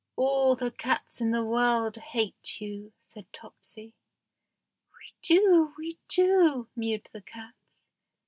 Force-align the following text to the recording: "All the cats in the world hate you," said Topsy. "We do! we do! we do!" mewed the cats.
"All 0.15 0.55
the 0.55 0.71
cats 0.71 1.21
in 1.21 1.29
the 1.29 1.45
world 1.45 1.95
hate 1.97 2.59
you," 2.59 2.91
said 3.03 3.31
Topsy. 3.31 3.93
"We 4.91 5.13
do! 5.21 5.75
we 5.77 5.99
do! 6.07 6.07
we 6.07 6.07
do!" 6.07 6.69
mewed 6.75 7.09
the 7.13 7.21
cats. 7.21 7.83